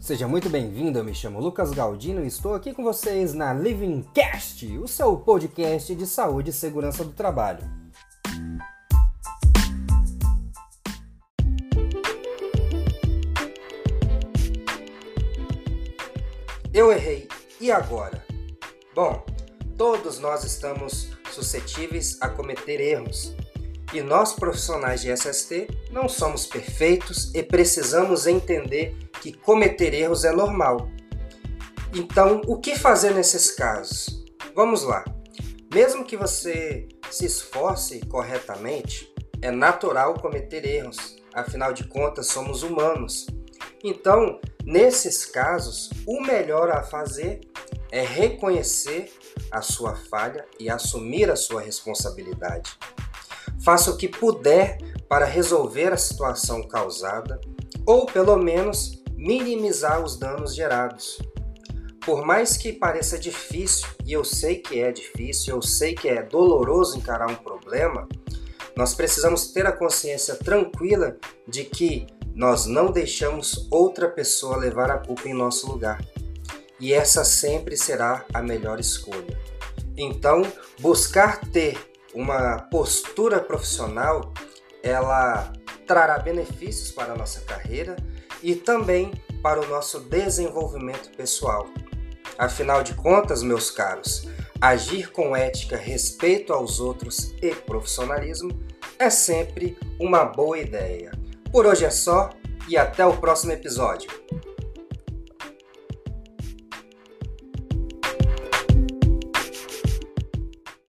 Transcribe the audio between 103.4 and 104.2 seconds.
episódio.